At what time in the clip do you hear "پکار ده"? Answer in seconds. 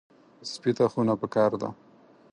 1.21-1.69